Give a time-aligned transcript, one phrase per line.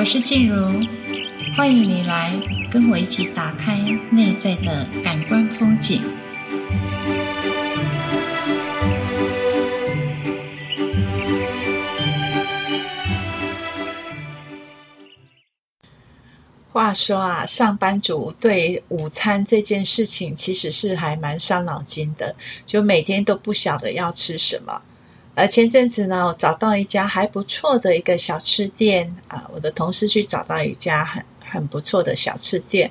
[0.00, 0.80] 我是静茹，
[1.54, 2.32] 欢迎你来
[2.70, 3.76] 跟我一起打开
[4.10, 6.00] 内在的感官风景。
[16.72, 24.80] 话说啊，上班族对午餐这件事情其实是还蛮伤脑筋的，就每天都不晓得要吃什么。
[25.34, 32.90] 而前阵子呢，我找到一家还不错的一个小吃店啊，我的同事去找到一家很很不错的小吃店，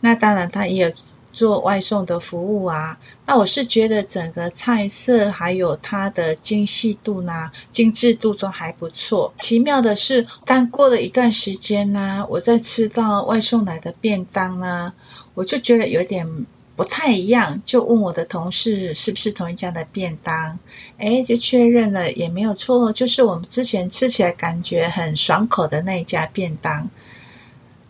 [0.00, 0.92] 那当然他也有
[1.32, 2.96] 做外送的服务啊。
[3.26, 9.32] 那我是觉得整个菜色还有它的精细度呢、精致度都还不错。
[9.38, 14.92] 奇妙的是，但过了一段时间呢，我再吃到外送来的便当呢，
[15.34, 16.46] 我就觉得有点。
[16.80, 20.58] 不太一样，就问我的同事是不是同一家的便当，
[20.96, 26.88] 诶，就确认了，也没有错，就是我们之前吃起来感觉很爽口的那一家便当。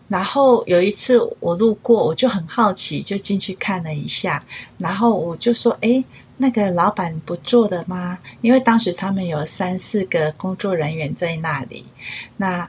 [0.09, 4.45] 然后有一次我路过，我就很好奇，就进去看了一下，
[4.77, 6.03] 然后我就说：“诶，
[6.39, 11.85] 那个老板不做的吗？”因为当时他们有三四个工作人员在那里，
[12.37, 12.69] 那。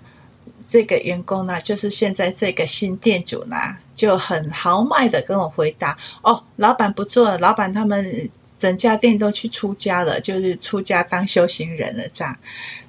[0.64, 3.58] 这个员工呢，就是现在这个新店主呢，
[3.94, 12.38] 就很豪迈的跟我回答：“哦，老板不做了，老板他们整家店都去出家了，就是出家当修行人了。”这样，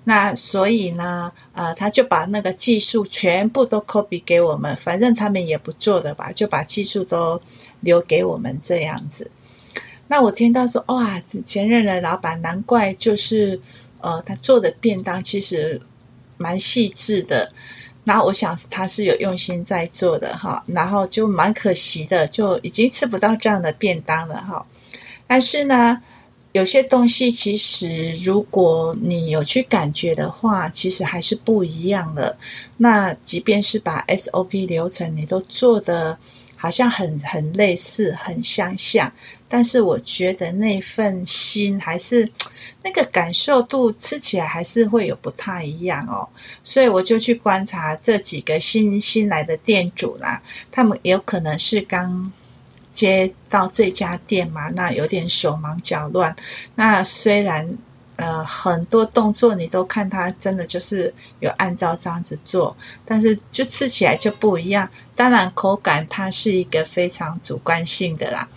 [0.04, 7.40] 那所以呢，呃，他就把那个技术全部都 copy 给我们，反正他们也不做的吧，就把技术都
[7.80, 9.30] 留给我们这样子。
[10.08, 13.60] 那我听到说，哇，前任的老板难怪就是，
[14.00, 15.80] 呃，他做的便当其实。
[16.38, 17.52] 蛮细致的，
[18.04, 24.66] 那我想他是有用心在做的哈，然后就蛮可惜的，就已经吃不到这样的便当了哈。
[25.26, 26.02] 但是呢，
[26.52, 32.36] 有些东西其实如果你有去感觉的话，其实还是不一样的。
[32.76, 36.18] 那即便是把 SOP 流程你都做的。
[36.62, 39.12] 好像很很类似，很相像，
[39.48, 42.30] 但是我觉得那份心还是
[42.84, 46.28] 那个感受度，吃起来还是会有不太一样哦。
[46.62, 50.40] 所以我就去观察这几个新新来的店主啦，
[50.70, 52.32] 他们有可能是刚
[52.92, 56.36] 接到这家店嘛，那有点手忙脚乱。
[56.76, 57.76] 那虽然。
[58.16, 64.88] 呃，很多动作你都看他真的就是有按照这样子做，但是就吃起来就不一样。
[65.16, 68.48] 当然口感它是一个非常主观性的啦。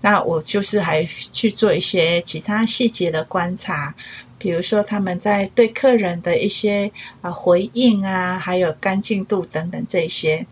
[0.00, 3.94] 那我就是还去做一些其他细节的观察，
[4.38, 6.90] 比如说他们在对客人的一些
[7.20, 10.44] 啊回应啊，还有干净度等等这些。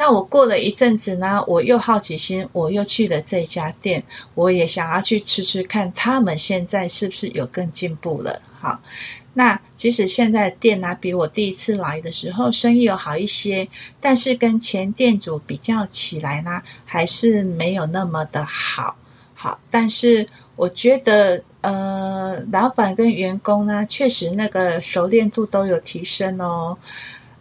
[0.00, 4.02] 那我过了一阵子呢，我又好奇心，我又去了这家店，
[4.36, 8.40] 我也想要去吃吃看，他们现在是不是有更进步了？
[8.60, 8.80] 好，
[9.34, 13.68] 那其实现在店呢，比我第一次来的时候生意有好一些，
[14.00, 18.96] 但是跟前店主比较起来呢，还是没有那么的好。
[19.34, 26.78] 好，但是我觉得，呃，老板跟员工呢，确实那个熟练度都有提升哦，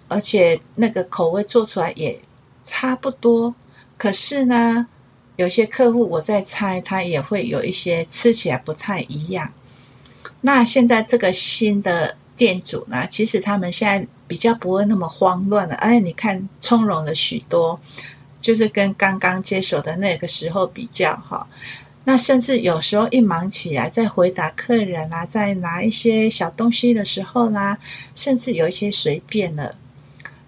[0.08, 2.20] 而且那个口味做出来也。
[2.68, 3.56] 差不多，
[3.98, 4.88] 可是呢，
[5.38, 9.54] 有些客户我在猜，他也会有一些吃起来不太一样。
[10.42, 17.80] 那现在这个新的店主呢，其实他们现在比较不会那么慌乱了，哎，你看从容了许多，
[18.42, 21.48] 就是跟刚刚接手的那个时候比较哈。
[22.04, 27.78] 那甚至有时候一忙起来，在回答客人啊，在拿一些小东西的时候呢，
[28.14, 29.76] 甚至有一些随便了。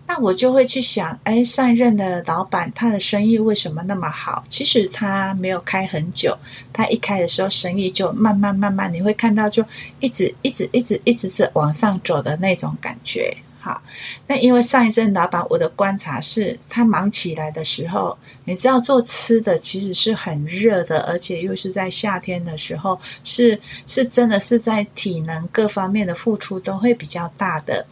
[0.09, 4.43] 那我就会去想，哎，上一任的老板他的生意为什么那么好？
[4.49, 6.35] 其实他没有开很久，
[6.73, 9.63] 他一开的时候生意就慢慢慢慢，你会看到就
[9.99, 13.37] 一直一直一直一直是往上走的那种感觉。
[13.59, 13.79] 好，
[14.25, 27.85] 那因为上一任老板，我的观察是他忙起来的时候，你知道做吃的其实是很热的，而且又是在夏天的时候，是是真的是在体能各方面的付出都会比较大的。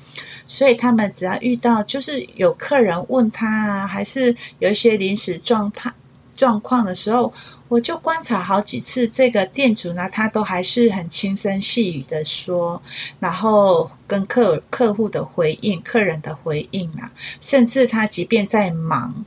[0.47, 5.91] 所以他们只要遇到就是有客人问他啊，还是有一些临时状态
[6.35, 7.33] 状况的时候，
[7.67, 12.81] 我就观察好几次，这个店主呢，他都还是很轻声细语的说，
[13.19, 17.11] 然后跟客客户的回应、客人的回应啊，
[17.41, 19.25] 甚至他即便在忙。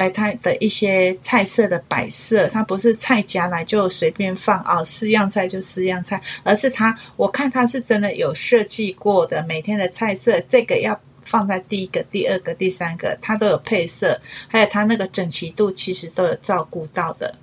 [0.00, 14.18] 哎，它的一些菜色的摆设，它不是菜夹来就随便放啊，四样菜就四样菜，而是它，我看它是真的有设计过的，每天的菜色，这个要放在第一个、第二个、第三个，它都有配色，
[14.48, 17.34] 还有它那个整齐度，其实都有照顾到的。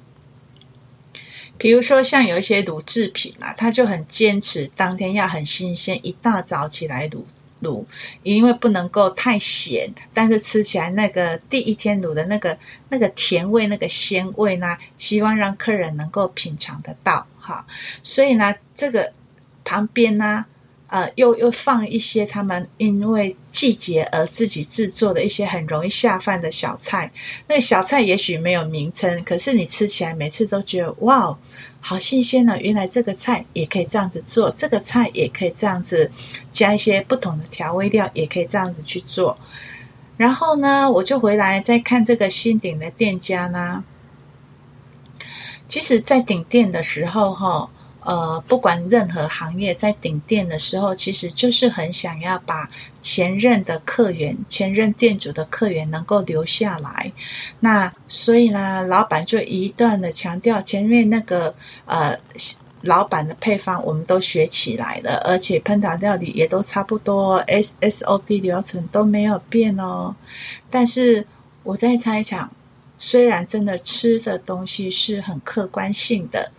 [1.59, 7.21] 比如说像有一些卤制品啊，他就很坚持当天要很新鲜，一大早起来卤。
[7.68, 7.84] 卤，
[8.24, 12.58] 因为不能够太咸，但是吃起来那个第一天卤的那个
[12.90, 17.66] 那个甜味、那个鲜味呢，希望让客人能够品尝得到哈。
[18.02, 19.12] 所以呢，这个
[19.64, 20.46] 旁边呢，
[20.88, 27.12] 呃，又又放一些他们因为季节而自己制作的一些很容易下饭的小菜。
[27.48, 31.38] 那小菜也许没有名称，可是你吃起来每次都觉得哇。
[31.80, 32.60] 好新鲜呢！
[32.60, 36.12] 原来这个菜也可以这样子做，这个菜也可以这样子
[36.51, 39.38] 加一些不同的调味料，也可以这样子去做。
[40.18, 43.86] 然后呢，我就回来再看这个新鼎的店家呢。
[45.69, 47.69] 其实，在顶店的时候，哈。
[48.07, 52.69] 呃，不管任何行业，在顶店的时候，其实就是很想要把
[53.01, 57.12] 前任的客源、前任店主的客源能够留下来。
[57.59, 62.18] 那所以呢，老板就一段的强调，前面那个呃，
[62.83, 70.15] 老板的配方我们都学起来了，而且烹调料理也都差不多，S SOP 流程都没有变哦。
[70.69, 71.27] 但是
[71.63, 72.50] 我在猜想，
[72.98, 76.50] 虽然真的吃的东西是很客观性的。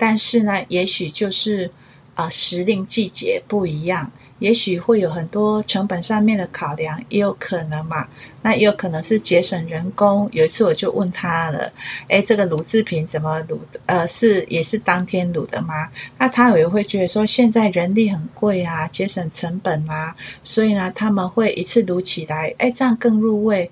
[0.00, 1.70] 但是呢，也许就是
[2.14, 8.08] 啊、呃，时令季节不一样，也许会有很多成本上面的考量，也有可能嘛。
[8.40, 10.26] 那也有可能是节省人工。
[10.32, 11.70] 有一次我就问他了，
[12.08, 13.78] 诶，这个卤制品怎么卤的？
[13.84, 15.90] 呃，是也是当天卤的吗？
[16.16, 23.70] 那他也会觉得说，现在人力很贵啊，节省成本啊，所以呢，他们会一次卤起来，诶，这样更入味，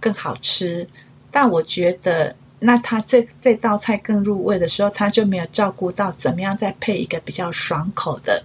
[0.00, 0.88] 更好吃。
[1.30, 2.34] 但我觉得。
[2.60, 8.42] 那他这这道菜更入味的时候，他就没有照顾到怎么样再配一个比较爽口的，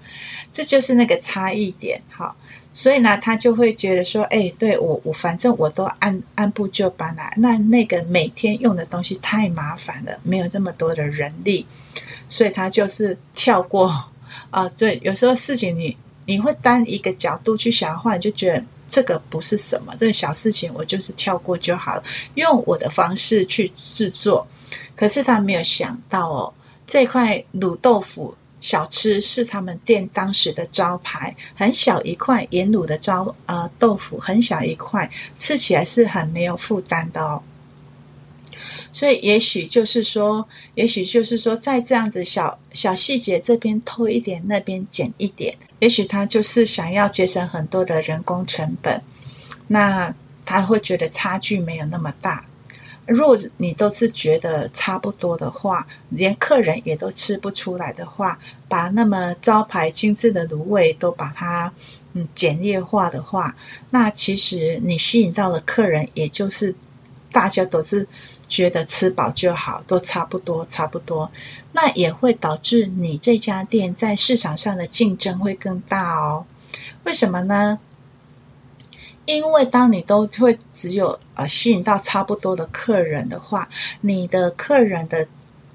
[0.52, 2.02] 这就是那个差异点。
[2.10, 2.36] 好，
[2.74, 11.66] 所以呢，他就会觉得说，哎，对我我反正我都按按部就班来，那那个每天用的东西太麻烦了，没有这么多的人力，
[12.30, 13.92] 所以他就是跳过
[14.50, 14.70] 啊。
[14.70, 18.64] 对，有时候事情你你会单一个角度去想的话，你就觉得。
[18.88, 22.04] 这个不是什么，这个小事情我就是跳过就好了，
[22.36, 24.48] 用我的方式去制作。
[24.96, 26.54] 可是他没有想到哦，
[26.88, 37.42] 这块卤豆腐小吃是他们店当时的招牌，很小一块盐卤的招呃豆腐，很小一块，吃起来是很没有负担的哦。
[38.96, 45.54] 所以也许就是说，也许就是说，在这样子小小细节这边偷一点，那边减一点。
[45.80, 49.02] 也许他就是想要节省很多的人工成本，
[49.68, 50.16] 那
[50.46, 52.46] 他会觉得差距没有那么大。
[53.06, 58.40] 若你都是觉得差不多的话，连客人也都吃不出来的话，
[58.70, 61.70] 把那么招牌精致的卤味都把它
[62.14, 63.54] 嗯简略化的话，
[63.90, 66.74] 那其实你吸引到的客人，也就是
[67.30, 68.08] 大家都是。
[68.48, 71.32] 觉得吃饱就好，都差不多，差不多，
[71.74, 76.46] 那也会导致你这家店在市场上的竞争会更大哦。
[77.04, 77.80] 为什么呢？
[79.26, 83.68] 因为当你都会只有呃吸引到差不多的客人的话，
[84.02, 85.28] 你的客人的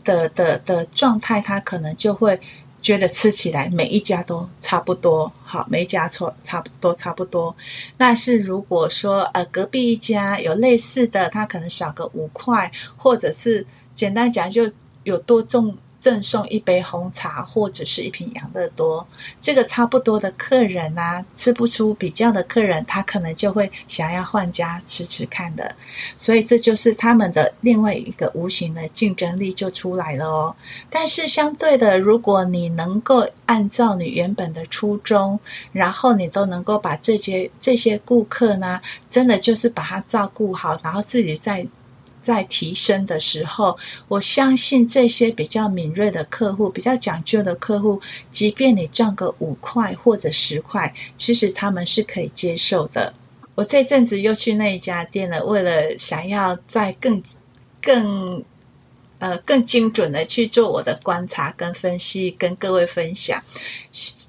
[0.04, 2.40] 的的的状态，他可能就会。
[2.82, 7.54] 觉得吃起来每一家都差不多，好，没加错差不多差不多。
[7.98, 14.70] 那是如果说呃隔壁一家有类似的，他可能少个五块，或者是简单讲就
[15.04, 15.76] 有多重。
[16.00, 19.06] 赠送一杯红茶或者是一瓶养乐多，
[19.40, 25.76] 这个差不多的客人啊，吃不出比较的客人，他可能就会想要换家吃吃看的，
[26.16, 30.56] 所以这就是他们的另外一个无形的竞争力就出来了哦。
[30.88, 35.38] 但是相对的，如果你能够按照你原本的初衷，
[35.70, 38.80] 然后你都能够把这些这些顾客呢，
[39.10, 41.66] 真的就是把他照顾好，然后自己在。
[42.20, 43.76] 在提升的时候，
[44.08, 48.00] 我相信这些比较敏锐的客户、比较讲究的客户，
[48.30, 53.12] 即便你赚个五块或者十块，其实他们是可以接受的。
[53.54, 57.22] 我这阵子又去那一家店了，为了想要再更、
[57.82, 58.44] 更
[59.18, 63.42] 呃更精准的去做我的观察跟分析，跟各位分享。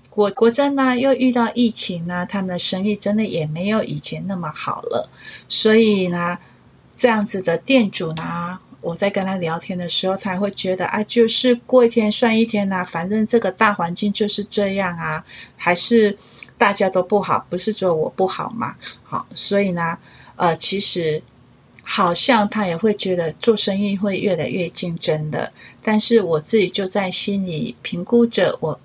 [0.10, 5.10] 果果真呢，又遇到疫情呢，他们的生意真的也没有以前那么好了，
[5.48, 6.38] 所以呢。
[7.02, 15.26] 这样子的店主呢，我在跟他聊天的时候，他会觉得啊，就是过一天算一天呐，反正这个大环境就是这样啊，
[15.58, 16.16] 还是
[16.60, 18.76] 大家都不好，不是只有我不好嘛？
[19.02, 19.98] 好，所以呢，
[20.36, 21.20] 呃，其实
[21.82, 28.80] 好像他也会觉得做生意会越来越竞争的，但是我自己就在心里评估着，我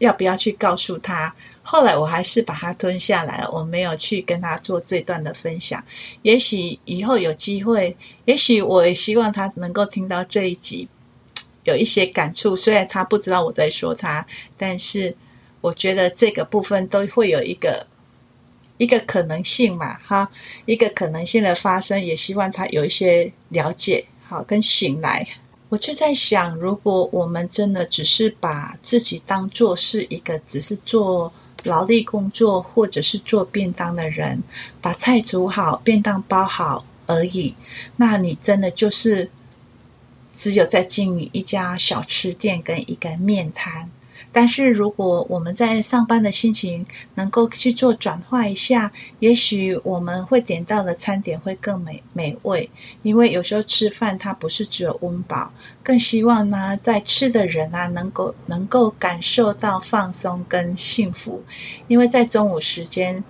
[0.00, 1.34] 要不要去告诉他。
[1.66, 5.82] 后来我还是把它吞下来了，我没有去跟他做这段的分享。
[6.20, 10.86] 也许以后有机会，也许我也希望他能够听到这一集，
[11.64, 12.54] 有一些感触。
[12.54, 14.24] 虽然他不知道我在说他，
[14.58, 15.16] 但是
[15.62, 17.86] 我觉得这个部分都会有一个
[18.76, 20.30] 一个可能性嘛，哈，
[20.66, 25.26] 一个可能性的发生，也希望他有一些了解，好，跟醒来。
[25.70, 31.32] 我就在想，如果我们真的只是把自己当做是一个只是做
[31.64, 34.42] 劳力工作或者是做便当的人，
[34.80, 37.54] 把菜煮好、便当包好而已，
[37.96, 39.30] 那你真的就是
[40.34, 43.90] 只有在经营一家小吃店跟一个面摊。
[44.32, 48.90] 但是，如果我们在上班的心情能够去做转化一下，
[49.20, 52.68] 也许我们会点到的餐点会更美美味。
[53.02, 55.52] 因为有时候吃饭它不是只有温饱，
[55.82, 61.44] 更希望呢，在吃的人啊，能够能够感受到放松跟幸福。
[61.86, 63.22] 因为在中午时间，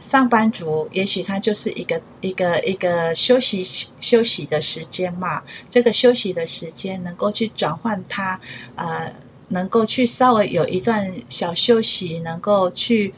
[0.00, 3.64] 上班族也许他就是一个一个一个休息
[3.98, 5.42] 休息的时间嘛。
[5.68, 8.40] 这个休息的时间能够去转换他
[8.76, 9.12] 呃。
[9.48, 13.12] 能够去稍微有一段小休息，能够去，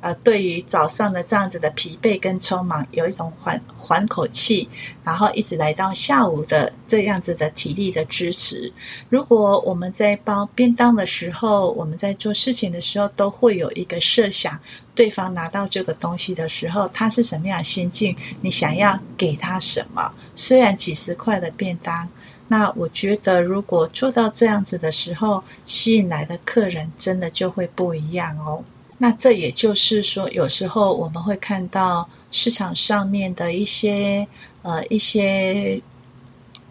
[0.00, 4.68] 呃，对于早上的这样子的疲惫跟匆忙，有一种缓缓口气，
[5.02, 8.72] 然后一直来到下午的这样子的体力的支持。
[9.08, 14.58] 如果我们在包便当的时候，我们在做事情的时候，都会有一个设想，
[14.94, 18.14] 对方拿到这个东西的时候，他是什么样心境？
[18.42, 20.12] 你想要给他什么？
[20.36, 22.08] 虽然几十块的便当。
[22.52, 28.60] 那我觉得，如果做到这样子的时候，吸引来的客人真的就会不一样哦。
[28.98, 34.26] 那这也就是说，有时候我们会看到市场上面的一些
[34.62, 35.80] 呃一些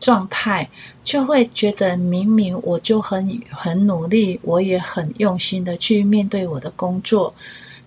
[0.01, 0.69] 状态，
[1.01, 7.33] 就会觉得明明我就很很努力，我也很用心的去面对我的工作。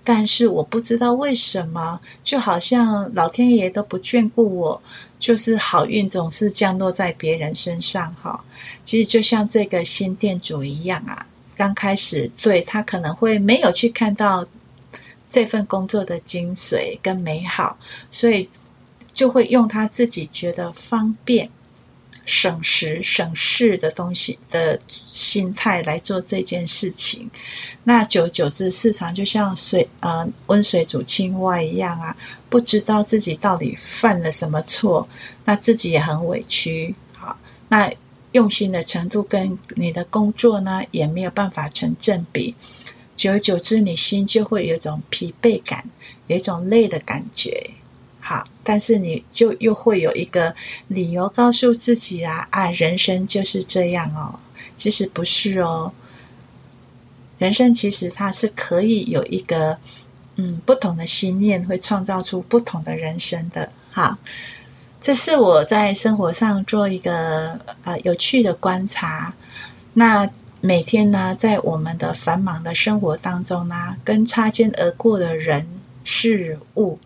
[0.05, 4.83] 但是我不知道为什么，就好像老天爷都不眷顾我，
[5.19, 8.45] 就是好运总是降落在别人身上哈。
[8.85, 11.25] 其实就像这个新店主一样啊，
[11.57, 14.45] 刚开始对他可能会没有去看到
[15.29, 17.79] 这份工作的精髓跟美好，
[18.11, 18.51] 所以
[19.15, 21.49] 就会用他自己觉得方便。
[22.35, 24.81] 省时省事的东西的
[25.13, 27.31] 心态来做这件事情，
[27.85, 32.17] 那久而久之，市场就像水呃温水煮青蛙一样啊，
[32.49, 35.07] 不知道自己到底犯了什么错，
[35.45, 36.95] 那自己也很委屈。
[37.13, 37.37] 好，
[37.69, 37.93] 那
[38.33, 42.55] 用心的程度跟你的工作呢，也没有办法成正比。
[43.15, 45.85] 久而久之，你心就会有一种疲惫感，
[46.29, 47.73] 有一种累的感觉。
[48.25, 50.55] 好，但是你就又会有一个
[50.87, 54.39] 理由告诉自己啊啊，人生就是这样哦。
[54.77, 55.93] 其实不是哦，
[57.39, 59.77] 人生其实它是可以有一个
[60.37, 63.69] 嗯不同的心念，会创造出不同的人生的。
[63.91, 64.17] 好，
[65.01, 69.35] 这是我在生活上做一个呃有趣的观察。
[69.95, 70.29] 那
[70.61, 75.67] 每天呢，在我们的繁忙的生活当中呢，跟擦肩而过的人
[76.05, 77.01] 事物。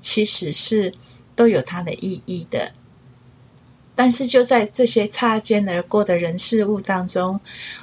[0.00, 0.92] 其实是
[1.36, 2.72] 都有它的意义的，
[3.94, 7.38] 但是就在这些擦肩而过的人事物当中，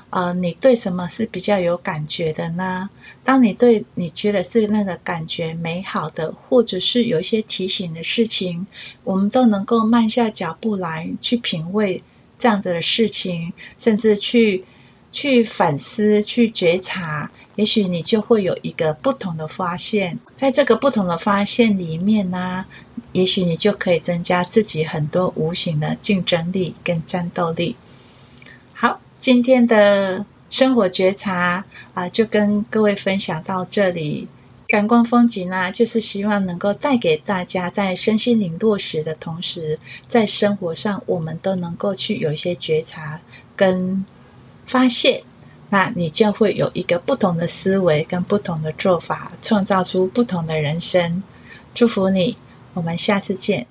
[0.09, 2.89] 呃，你对什么是比较有感觉的呢？
[3.23, 8.65] 当你对你觉得是那个感觉美好的，或者是有一些提醒的事情，
[9.03, 12.01] 我们都能够慢下脚步来去品味
[12.37, 14.63] 这样子的事情，甚至去
[15.17, 17.31] 去反思、去觉察。
[17.55, 22.63] 也许你就会有一个不同的发现，在这个不同的发现里面呢，
[23.13, 27.75] 也许你就可以增加自己很多无形的竞争力跟战斗力。
[28.73, 34.27] 好，今天的生活觉察啊，就跟各位分享到这里。
[34.67, 43.19] 感官风景呢，就是希望能够带给大家在身心灵落实的同时，在生活上我们都能够去有一些觉察
[43.55, 44.05] 跟
[44.67, 45.23] 发现。
[45.69, 51.21] 那你就会有一个不同的思维跟不同的做法，创造出不同的人生。
[51.75, 52.37] 祝福你，
[52.73, 53.67] 我们下次见。